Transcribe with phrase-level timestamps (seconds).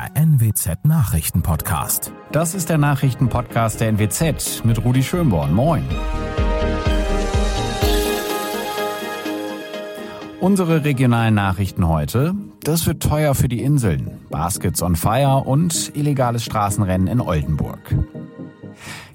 [0.00, 2.12] der NWZ Nachrichtenpodcast.
[2.32, 5.52] Das ist der Nachrichtenpodcast der NWZ mit Rudi Schönborn.
[5.52, 5.84] Moin.
[10.40, 12.34] Unsere regionalen Nachrichten heute.
[12.62, 14.20] Das wird teuer für die Inseln.
[14.30, 17.94] Baskets on Fire und illegales Straßenrennen in Oldenburg.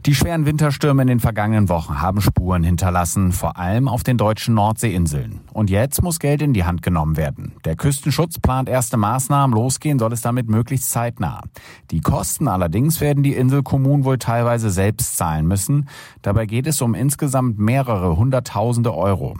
[0.05, 4.53] Die schweren Winterstürme in den vergangenen Wochen haben Spuren hinterlassen, vor allem auf den deutschen
[4.53, 5.39] Nordseeinseln.
[5.51, 7.53] Und jetzt muss Geld in die Hand genommen werden.
[7.65, 11.41] Der Küstenschutz plant erste Maßnahmen, losgehen soll es damit möglichst zeitnah.
[11.89, 15.89] Die Kosten allerdings werden die Inselkommunen wohl teilweise selbst zahlen müssen.
[16.21, 19.33] Dabei geht es um insgesamt mehrere Hunderttausende Euro.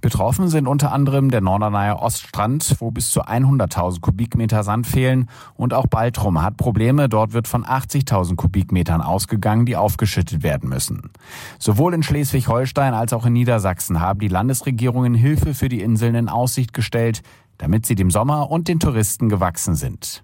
[0.00, 5.74] Betroffen sind unter anderem der Norderneier Oststrand, wo bis zu 100.000 Kubikmeter Sand fehlen und
[5.74, 7.08] auch Baltrum hat Probleme.
[7.08, 11.10] Dort wird von 80.000 Kubikmetern ausgegangen, die aufgeschüttet werden müssen.
[11.58, 16.28] Sowohl in Schleswig-Holstein als auch in Niedersachsen haben die Landesregierungen Hilfe für die Inseln in
[16.28, 17.22] Aussicht gestellt,
[17.58, 20.22] damit sie dem Sommer und den Touristen gewachsen sind.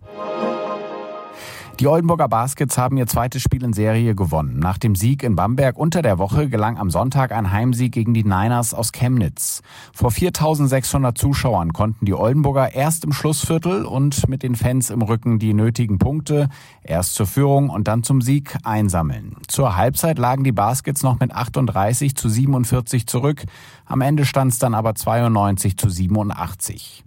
[1.79, 4.59] Die Oldenburger Baskets haben ihr zweites Spiel in Serie gewonnen.
[4.59, 8.24] Nach dem Sieg in Bamberg unter der Woche gelang am Sonntag ein Heimsieg gegen die
[8.24, 9.60] Niners aus Chemnitz.
[9.93, 15.38] Vor 4600 Zuschauern konnten die Oldenburger erst im Schlussviertel und mit den Fans im Rücken
[15.38, 16.49] die nötigen Punkte
[16.82, 19.37] erst zur Führung und dann zum Sieg einsammeln.
[19.47, 23.45] Zur Halbzeit lagen die Baskets noch mit 38 zu 47 zurück.
[23.85, 27.04] Am Ende stand es dann aber 92 zu 87.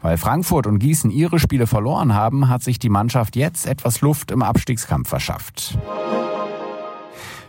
[0.00, 4.30] Weil Frankfurt und Gießen ihre Spiele verloren haben, hat sich die Mannschaft jetzt etwas Luft
[4.30, 5.78] im Abstiegskampf verschafft.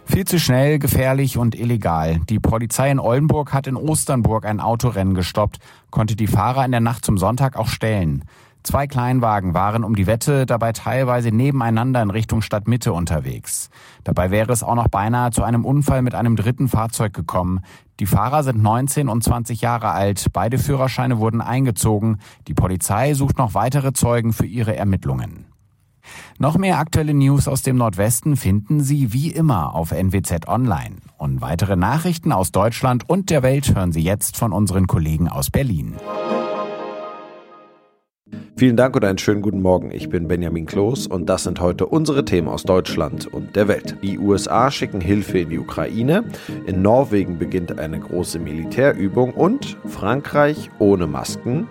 [0.05, 2.19] Viel zu schnell, gefährlich und illegal.
[2.29, 5.59] Die Polizei in Oldenburg hat in Osternburg ein Autorennen gestoppt,
[5.91, 8.25] konnte die Fahrer in der Nacht zum Sonntag auch stellen.
[8.63, 13.69] Zwei Kleinwagen waren um die Wette dabei teilweise nebeneinander in Richtung Stadtmitte unterwegs.
[14.03, 17.61] Dabei wäre es auch noch beinahe zu einem Unfall mit einem dritten Fahrzeug gekommen.
[17.99, 20.27] Die Fahrer sind 19 und 20 Jahre alt.
[20.33, 22.19] Beide Führerscheine wurden eingezogen.
[22.47, 25.45] Die Polizei sucht noch weitere Zeugen für ihre Ermittlungen.
[26.37, 30.97] Noch mehr aktuelle News aus dem Nordwesten finden Sie wie immer auf NWZ Online.
[31.17, 35.49] Und weitere Nachrichten aus Deutschland und der Welt hören Sie jetzt von unseren Kollegen aus
[35.49, 35.95] Berlin.
[38.59, 39.89] Vielen Dank und einen schönen guten Morgen.
[39.89, 43.95] Ich bin Benjamin Kloß und das sind heute unsere Themen aus Deutschland und der Welt.
[44.03, 46.25] Die USA schicken Hilfe in die Ukraine,
[46.65, 51.69] in Norwegen beginnt eine große Militärübung und Frankreich ohne Masken.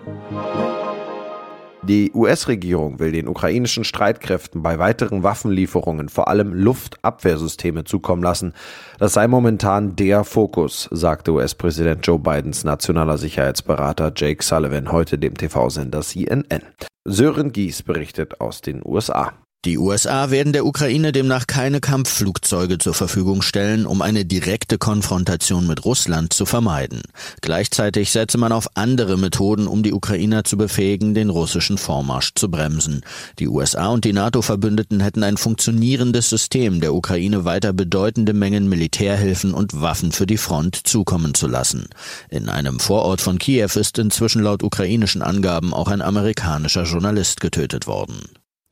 [1.89, 8.53] Die US-Regierung will den ukrainischen Streitkräften bei weiteren Waffenlieferungen vor allem Luftabwehrsysteme zukommen lassen.
[8.99, 15.33] Das sei momentan der Fokus, sagte US-Präsident Joe Bidens nationaler Sicherheitsberater Jake Sullivan heute dem
[15.33, 16.61] TV-Sender CNN.
[17.05, 19.33] Sören Gies berichtet aus den USA.
[19.65, 25.67] Die USA werden der Ukraine demnach keine Kampfflugzeuge zur Verfügung stellen, um eine direkte Konfrontation
[25.67, 27.01] mit Russland zu vermeiden.
[27.41, 32.49] Gleichzeitig setze man auf andere Methoden, um die Ukrainer zu befähigen, den russischen Vormarsch zu
[32.49, 33.01] bremsen.
[33.39, 39.53] Die USA und die NATO-Verbündeten hätten ein funktionierendes System, der Ukraine weiter bedeutende Mengen Militärhilfen
[39.53, 41.89] und Waffen für die Front zukommen zu lassen.
[42.29, 47.87] In einem Vorort von Kiew ist inzwischen laut ukrainischen Angaben auch ein amerikanischer Journalist getötet
[47.87, 48.21] worden.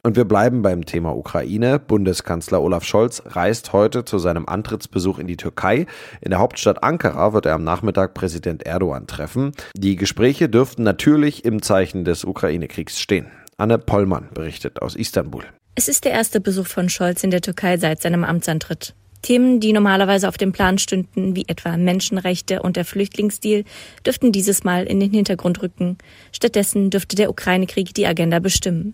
[0.04, 1.80] Und wir bleiben beim Thema Ukraine.
[1.80, 5.86] Bundeskanzler Olaf Scholz reist heute zu seinem Antrittsbesuch in die Türkei.
[6.22, 9.52] In der Hauptstadt Ankara wird er am Nachmittag Präsident Erdogan treffen.
[9.76, 13.28] Die Gespräche dürften natürlich im Zeichen des Ukraine-Kriegs stehen.
[13.58, 15.44] Anne Pollmann berichtet aus Istanbul.
[15.76, 18.96] Es ist der erste Besuch von Scholz in der Türkei seit seinem Amtsantritt.
[19.24, 23.64] Themen, die normalerweise auf dem Plan stünden, wie etwa Menschenrechte und der Flüchtlingsdeal,
[24.06, 25.98] dürften dieses Mal in den Hintergrund rücken.
[26.32, 28.94] Stattdessen dürfte der Ukraine-Krieg die Agenda bestimmen.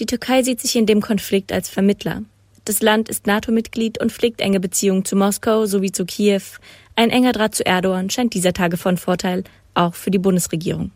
[0.00, 2.22] Die Türkei sieht sich in dem Konflikt als Vermittler.
[2.64, 6.42] Das Land ist NATO-Mitglied und pflegt enge Beziehungen zu Moskau sowie zu Kiew.
[6.96, 9.44] Ein enger Draht zu Erdogan scheint dieser Tage von Vorteil,
[9.74, 10.90] auch für die Bundesregierung.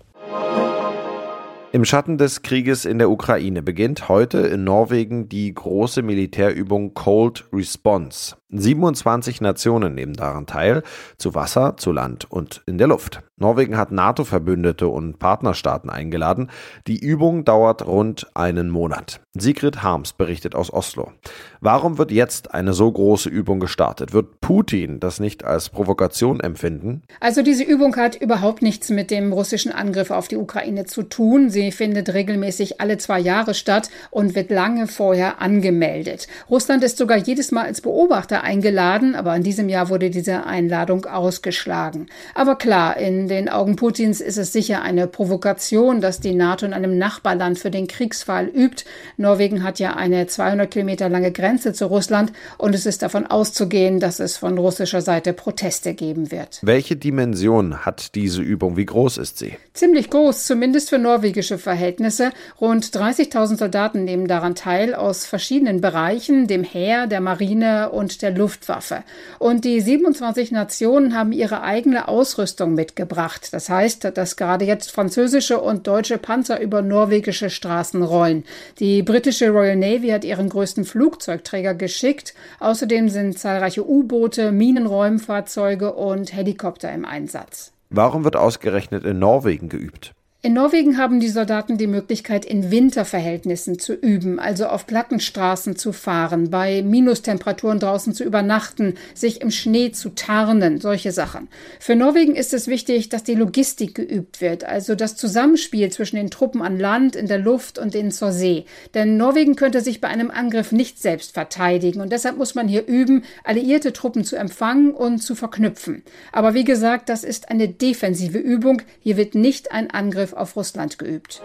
[1.70, 7.44] Im Schatten des Krieges in der Ukraine beginnt heute in Norwegen die große Militärübung Cold
[7.52, 8.36] Response.
[8.50, 10.82] 27 Nationen nehmen daran teil,
[11.18, 13.20] zu Wasser, zu Land und in der Luft.
[13.36, 16.50] Norwegen hat NATO-Verbündete und Partnerstaaten eingeladen.
[16.86, 19.20] Die Übung dauert rund einen Monat.
[19.34, 21.12] Sigrid Harms berichtet aus Oslo.
[21.60, 24.12] Warum wird jetzt eine so große Übung gestartet?
[24.12, 27.02] Wird Putin das nicht als Provokation empfinden?
[27.20, 31.50] Also diese Übung hat überhaupt nichts mit dem russischen Angriff auf die Ukraine zu tun.
[31.50, 36.26] Sie findet regelmäßig alle zwei Jahre statt und wird lange vorher angemeldet.
[36.50, 41.04] Russland ist sogar jedes Mal als Beobachter eingeladen, aber in diesem Jahr wurde diese Einladung
[41.06, 42.06] ausgeschlagen.
[42.34, 46.72] Aber klar, in den Augen Putins ist es sicher eine Provokation, dass die NATO in
[46.72, 48.84] einem Nachbarland für den Kriegsfall übt.
[49.16, 54.00] Norwegen hat ja eine 200 Kilometer lange Grenze zu Russland und es ist davon auszugehen,
[54.00, 56.58] dass es von russischer Seite Proteste geben wird.
[56.62, 58.76] Welche Dimension hat diese Übung?
[58.76, 59.52] Wie groß ist sie?
[59.72, 62.32] Ziemlich groß, zumindest für norwegische Verhältnisse.
[62.60, 68.32] Rund 30.000 Soldaten nehmen daran teil aus verschiedenen Bereichen, dem Heer, der Marine und der
[68.32, 69.04] Luftwaffe.
[69.38, 73.48] Und die 27 Nationen haben ihre eigene Ausrüstung mitgebracht.
[73.52, 78.44] Das heißt, dass gerade jetzt französische und deutsche Panzer über norwegische Straßen rollen.
[78.80, 82.34] Die britische Royal Navy hat ihren größten Flugzeugträger geschickt.
[82.60, 87.72] Außerdem sind zahlreiche U-Boote, Minenräumfahrzeuge und Helikopter im Einsatz.
[87.90, 90.12] Warum wird ausgerechnet in Norwegen geübt?
[90.40, 95.92] In Norwegen haben die Soldaten die Möglichkeit, in Winterverhältnissen zu üben, also auf Plattenstraßen zu
[95.92, 101.48] fahren, bei Minustemperaturen draußen zu übernachten, sich im Schnee zu tarnen, solche Sachen.
[101.80, 106.30] Für Norwegen ist es wichtig, dass die Logistik geübt wird, also das Zusammenspiel zwischen den
[106.30, 108.64] Truppen an Land, in der Luft und denen zur See.
[108.94, 112.86] Denn Norwegen könnte sich bei einem Angriff nicht selbst verteidigen und deshalb muss man hier
[112.86, 116.04] üben, alliierte Truppen zu empfangen und zu verknüpfen.
[116.30, 118.82] Aber wie gesagt, das ist eine defensive Übung.
[119.00, 121.42] Hier wird nicht ein Angriff auf Russland geübt.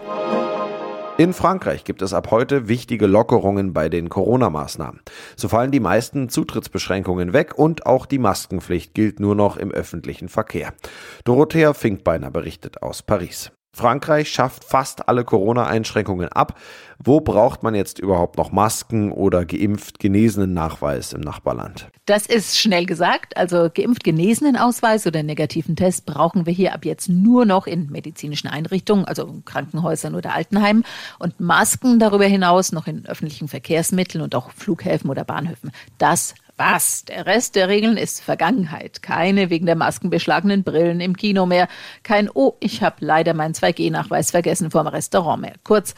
[1.16, 5.00] In Frankreich gibt es ab heute wichtige Lockerungen bei den Corona-Maßnahmen.
[5.36, 10.28] So fallen die meisten Zutrittsbeschränkungen weg und auch die Maskenpflicht gilt nur noch im öffentlichen
[10.28, 10.74] Verkehr.
[11.22, 13.52] Dorothea Finkbeiner berichtet aus Paris.
[13.74, 16.56] Frankreich schafft fast alle Corona-Einschränkungen ab.
[17.02, 21.88] Wo braucht man jetzt überhaupt noch Masken oder geimpft genesenen Nachweis im Nachbarland?
[22.06, 23.36] Das ist schnell gesagt.
[23.36, 27.90] Also geimpft genesenen Ausweis oder negativen Test brauchen wir hier ab jetzt nur noch in
[27.90, 30.84] medizinischen Einrichtungen, also Krankenhäusern oder Altenheimen
[31.18, 35.72] und Masken darüber hinaus noch in öffentlichen Verkehrsmitteln und auch Flughäfen oder Bahnhöfen.
[35.98, 37.04] Das was?
[37.04, 39.02] Der Rest der Regeln ist Vergangenheit.
[39.02, 41.68] Keine wegen der Masken beschlagenen Brillen im Kino mehr.
[42.02, 45.54] Kein Oh, ich habe leider meinen 2G-Nachweis vergessen vorm Restaurant mehr.
[45.64, 45.94] Kurz,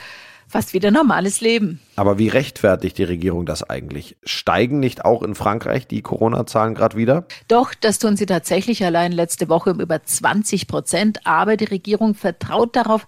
[0.48, 1.80] fast wieder normales Leben.
[1.96, 4.16] Aber wie rechtfertigt die Regierung das eigentlich?
[4.24, 7.26] Steigen nicht auch in Frankreich die Corona-Zahlen gerade wieder?
[7.48, 11.26] Doch, das tun sie tatsächlich allein letzte Woche um über 20 Prozent.
[11.26, 13.06] Aber die Regierung vertraut darauf,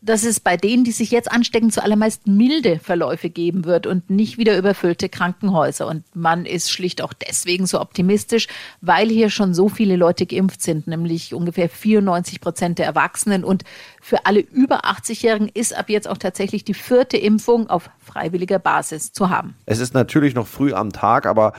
[0.00, 4.38] dass es bei denen, die sich jetzt anstecken, zuallermeist milde Verläufe geben wird und nicht
[4.38, 5.86] wieder überfüllte Krankenhäuser.
[5.86, 8.46] Und man ist schlicht auch deswegen so optimistisch,
[8.80, 13.44] weil hier schon so viele Leute geimpft sind, nämlich ungefähr 94 Prozent der Erwachsenen.
[13.44, 13.64] Und
[14.00, 19.12] für alle über 80-Jährigen ist ab jetzt auch tatsächlich die vierte Impfung auf freiwilliger Basis
[19.12, 19.54] zu haben.
[19.66, 21.52] Es ist natürlich noch früh am Tag, aber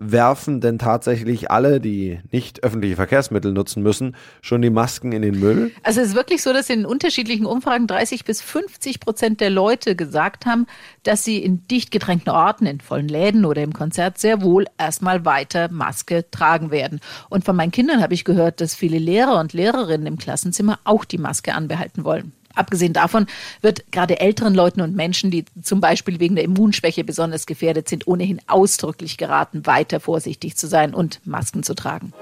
[0.00, 5.38] werfen denn tatsächlich alle, die nicht öffentliche Verkehrsmittel nutzen müssen, schon die Masken in den
[5.38, 5.72] Müll?
[5.82, 9.94] Also es ist wirklich so, dass in unterschiedlichen Umfragen 30 bis 50 Prozent der Leute
[9.96, 10.66] gesagt haben,
[11.02, 15.26] dass sie in dicht gedrängten Orten, in vollen Läden oder im Konzert sehr wohl erstmal
[15.26, 17.00] weiter Maske tragen werden.
[17.28, 21.04] Und von meinen Kindern habe ich gehört, dass viele Lehrer und Lehrerinnen im Klassenzimmer auch
[21.04, 22.32] die Maske anbehalten wollen.
[22.54, 23.26] Abgesehen davon
[23.60, 28.06] wird gerade älteren Leuten und Menschen, die zum Beispiel wegen der Immunschwäche besonders gefährdet sind,
[28.06, 32.12] ohnehin ausdrücklich geraten, weiter vorsichtig zu sein und Masken zu tragen.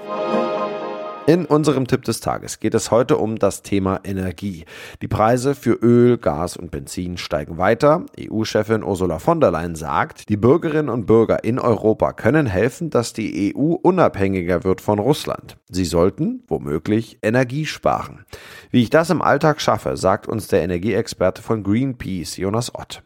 [1.29, 4.65] In unserem Tipp des Tages geht es heute um das Thema Energie.
[5.03, 8.03] Die Preise für Öl, Gas und Benzin steigen weiter.
[8.19, 13.13] EU-Chefin Ursula von der Leyen sagt, die Bürgerinnen und Bürger in Europa können helfen, dass
[13.13, 15.57] die EU unabhängiger wird von Russland.
[15.69, 18.25] Sie sollten, womöglich, Energie sparen.
[18.71, 23.03] Wie ich das im Alltag schaffe, sagt uns der Energieexperte von Greenpeace, Jonas Ott.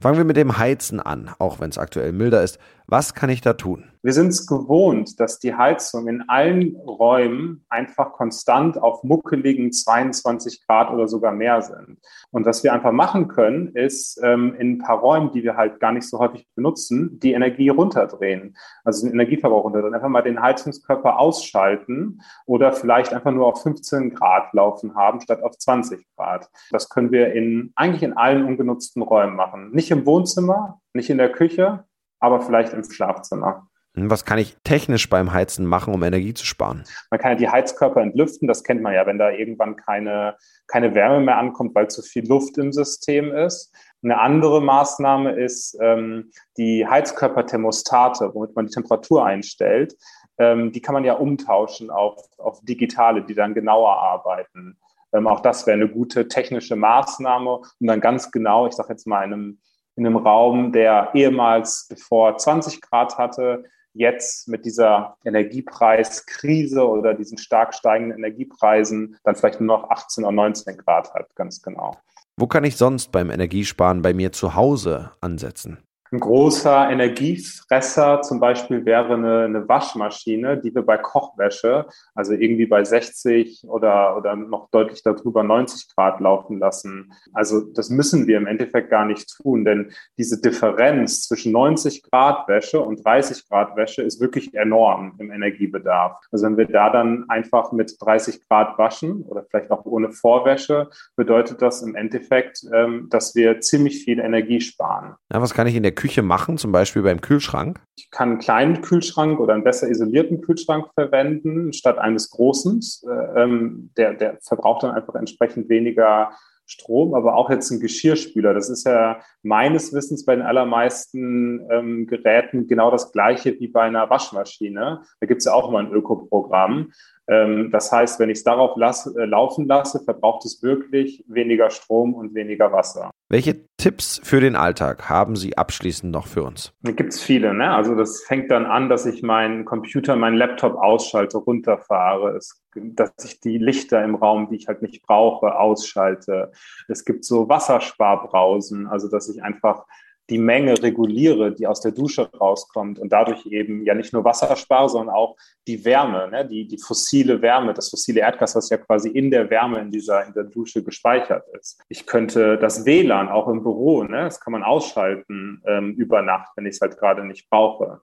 [0.00, 2.58] Fangen wir mit dem Heizen an, auch wenn es aktuell milder ist.
[2.86, 3.84] Was kann ich da tun?
[4.08, 10.66] Wir sind es gewohnt, dass die Heizung in allen Räumen einfach konstant auf muckeligen 22
[10.66, 11.98] Grad oder sogar mehr sind.
[12.30, 15.78] Und was wir einfach machen können, ist ähm, in ein paar Räumen, die wir halt
[15.78, 18.56] gar nicht so häufig benutzen, die Energie runterdrehen.
[18.82, 19.94] Also den Energieverbrauch runterdrehen.
[19.94, 25.42] Einfach mal den Heizungskörper ausschalten oder vielleicht einfach nur auf 15 Grad laufen haben, statt
[25.42, 26.48] auf 20 Grad.
[26.70, 29.70] Das können wir in, eigentlich in allen ungenutzten Räumen machen.
[29.72, 31.84] Nicht im Wohnzimmer, nicht in der Küche,
[32.20, 33.67] aber vielleicht im Schlafzimmer.
[33.94, 36.84] Was kann ich technisch beim Heizen machen, um Energie zu sparen?
[37.10, 40.94] Man kann ja die Heizkörper entlüften, das kennt man ja, wenn da irgendwann keine, keine
[40.94, 43.74] Wärme mehr ankommt, weil zu viel Luft im System ist.
[44.02, 49.96] Eine andere Maßnahme ist ähm, die Heizkörperthermostate, womit man die Temperatur einstellt.
[50.38, 54.78] Ähm, die kann man ja umtauschen auf, auf digitale, die dann genauer arbeiten.
[55.12, 59.06] Ähm, auch das wäre eine gute technische Maßnahme, um dann ganz genau, ich sage jetzt
[59.06, 59.60] mal in einem,
[59.96, 63.64] in einem Raum, der ehemals bevor 20 Grad hatte,
[63.98, 70.32] jetzt mit dieser Energiepreiskrise oder diesen stark steigenden Energiepreisen dann vielleicht nur noch 18 oder
[70.32, 71.96] 19 Grad hat, ganz genau.
[72.36, 75.78] Wo kann ich sonst beim Energiesparen bei mir zu Hause ansetzen?
[76.10, 82.66] Ein großer Energiefresser zum Beispiel wäre eine, eine, Waschmaschine, die wir bei Kochwäsche, also irgendwie
[82.66, 87.12] bei 60 oder, oder noch deutlich darüber 90 Grad laufen lassen.
[87.34, 92.48] Also das müssen wir im Endeffekt gar nicht tun, denn diese Differenz zwischen 90 Grad
[92.48, 96.16] Wäsche und 30 Grad Wäsche ist wirklich enorm im Energiebedarf.
[96.32, 100.88] Also wenn wir da dann einfach mit 30 Grad waschen oder vielleicht auch ohne Vorwäsche,
[101.16, 105.14] bedeutet das im Endeffekt, ähm, dass wir ziemlich viel Energie sparen.
[105.28, 107.80] Na, was kann ich in der Küche machen, zum Beispiel beim Kühlschrank?
[107.96, 112.80] Ich kann einen kleinen Kühlschrank oder einen besser isolierten Kühlschrank verwenden, statt eines großen.
[113.02, 116.30] Äh, ähm, der, der verbraucht dann einfach entsprechend weniger
[116.66, 118.54] Strom, aber auch jetzt ein Geschirrspüler.
[118.54, 123.82] Das ist ja meines Wissens bei den allermeisten ähm, Geräten genau das gleiche wie bei
[123.82, 125.02] einer Waschmaschine.
[125.18, 126.92] Da gibt es ja auch mal ein Ökoprogramm.
[127.26, 131.70] Ähm, das heißt, wenn ich es darauf lasse, äh, laufen lasse, verbraucht es wirklich weniger
[131.70, 133.10] Strom und weniger Wasser.
[133.30, 136.72] Welche Tipps für den Alltag haben Sie abschließend noch für uns?
[136.80, 137.52] Da gibt es viele.
[137.52, 137.70] Ne?
[137.70, 142.34] Also das fängt dann an, dass ich meinen Computer, meinen Laptop ausschalte, runterfahre.
[142.34, 146.52] Es, dass ich die Lichter im Raum, die ich halt nicht brauche, ausschalte.
[146.88, 149.84] Es gibt so Wassersparbrausen, also dass ich einfach
[150.30, 154.54] die Menge reguliere, die aus der Dusche rauskommt und dadurch eben ja nicht nur Wasser
[154.56, 156.46] spare, sondern auch die Wärme, ne?
[156.46, 160.26] die, die fossile Wärme, das fossile Erdgas, was ja quasi in der Wärme in dieser,
[160.26, 161.80] in der Dusche gespeichert ist.
[161.88, 164.24] Ich könnte das WLAN auch im Büro, ne?
[164.24, 168.00] das kann man ausschalten ähm, über Nacht, wenn ich es halt gerade nicht brauche.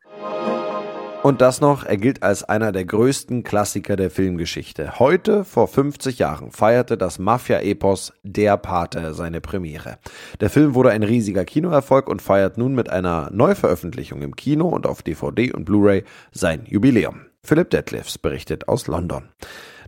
[1.25, 4.99] Und das noch, er gilt als einer der größten Klassiker der Filmgeschichte.
[4.99, 9.97] Heute, vor 50 Jahren, feierte das Mafia-Epos Der Pate seine Premiere.
[10.39, 14.85] Der Film wurde ein riesiger Kinoerfolg und feiert nun mit einer Neuveröffentlichung im Kino und
[14.85, 17.21] auf DVD und Blu-ray sein Jubiläum.
[17.41, 19.23] Philip Detlefs berichtet aus London.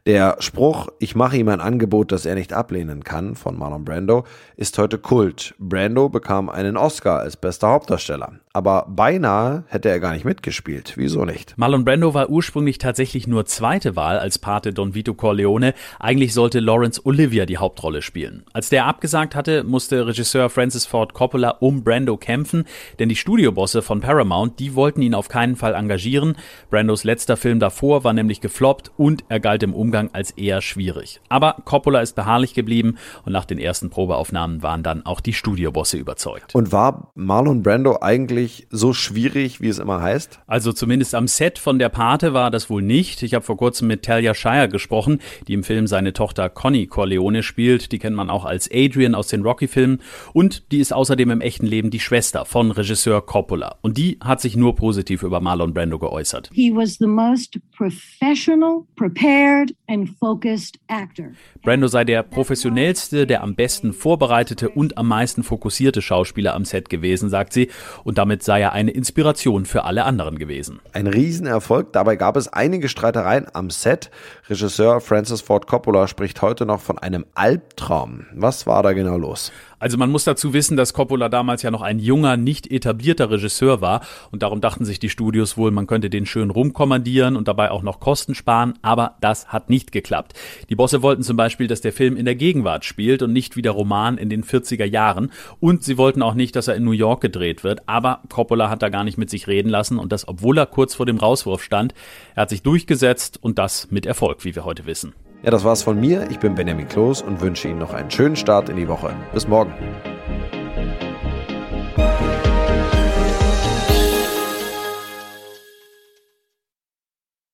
[0.07, 4.23] Der Spruch, ich mache ihm ein Angebot, das er nicht ablehnen kann, von Marlon Brando,
[4.55, 5.53] ist heute Kult.
[5.59, 8.39] Brando bekam einen Oscar als bester Hauptdarsteller.
[8.57, 10.93] Aber beinahe hätte er gar nicht mitgespielt.
[10.95, 11.53] Wieso nicht?
[11.57, 15.73] Marlon Brando war ursprünglich tatsächlich nur zweite Wahl als Pate Don Vito Corleone.
[15.99, 18.43] Eigentlich sollte Lawrence Olivia die Hauptrolle spielen.
[18.53, 22.65] Als der abgesagt hatte, musste Regisseur Francis Ford Coppola um Brando kämpfen,
[22.97, 26.35] denn die Studiobosse von Paramount, die wollten ihn auf keinen Fall engagieren.
[26.69, 30.61] Brandos letzter Film davor war nämlich gefloppt und er galt im Umgang Umgang als eher
[30.61, 31.21] schwierig.
[31.29, 35.97] Aber Coppola ist beharrlich geblieben und nach den ersten Probeaufnahmen waren dann auch die Studiobosse
[35.97, 36.53] überzeugt.
[36.55, 40.39] Und war Marlon Brando eigentlich so schwierig, wie es immer heißt?
[40.47, 43.23] Also zumindest am Set von der Pate war das wohl nicht.
[43.23, 47.43] Ich habe vor kurzem mit Talia Shire gesprochen, die im Film seine Tochter Connie Corleone
[47.43, 47.91] spielt.
[47.91, 50.01] Die kennt man auch als Adrian aus den Rocky-Filmen.
[50.33, 53.77] Und die ist außerdem im echten Leben die Schwester von Regisseur Coppola.
[53.81, 56.49] Und die hat sich nur positiv über Marlon Brando geäußert.
[56.53, 61.31] He was the most professional, prepared and focused actor.
[61.61, 66.89] Brando sei der professionellste, der am besten vorbereitete und am meisten fokussierte Schauspieler am Set
[66.89, 67.69] gewesen, sagt sie.
[68.03, 70.79] Und damit sei er eine Inspiration für alle anderen gewesen.
[70.93, 71.91] Ein Riesenerfolg.
[71.93, 74.11] Dabei gab es einige Streitereien am Set.
[74.47, 78.27] Regisseur Francis Ford Coppola spricht heute noch von einem Albtraum.
[78.35, 79.51] Was war da genau los?
[79.79, 83.79] Also man muss dazu wissen, dass Coppola damals ja noch ein junger, nicht etablierter Regisseur
[83.79, 87.69] war und darum dachten sich die Studios wohl, man könnte den schön rumkommandieren und dabei
[87.69, 90.33] auch noch Kosten sparen, aber das hat nicht geklappt.
[90.69, 93.61] Die Bosse wollten zum Beispiel, dass der Film in der Gegenwart spielt und nicht wie
[93.61, 96.91] der Roman in den 40er Jahren und sie wollten auch nicht, dass er in New
[96.91, 100.27] York gedreht wird, aber Coppola hat da gar nicht mit sich reden lassen und das,
[100.27, 101.93] obwohl er kurz vor dem Rauswurf stand.
[102.33, 105.13] Er hat sich durchgesetzt und das mit Erfolg, wie wir heute wissen.
[105.43, 106.29] Ja, das war's von mir.
[106.31, 109.13] Ich bin Benjamin Kloß und wünsche Ihnen noch einen schönen Start in die Woche.
[109.33, 109.73] Bis morgen.